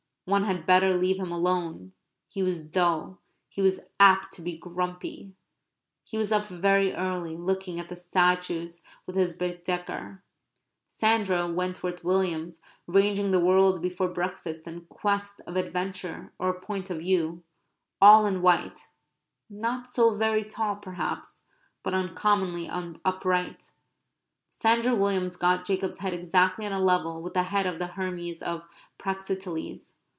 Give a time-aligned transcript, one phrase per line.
[0.25, 1.91] One had better leave him alone.
[2.29, 3.19] He was dull.
[3.49, 5.33] He was apt to be grumpy.
[6.05, 10.23] He was up very early, looking at the statues with his Baedeker.
[10.87, 16.89] Sandra Wentworth Williams, ranging the world before breakfast in quest of adventure or a point
[16.89, 17.43] of view,
[18.01, 18.87] all in white,
[19.49, 21.41] not so very tall perhaps,
[21.83, 22.69] but uncommonly
[23.03, 23.71] upright
[24.49, 28.41] Sandra Williams got Jacob's head exactly on a level with the head of the Hermes
[28.41, 28.63] of
[28.97, 29.97] Praxiteles.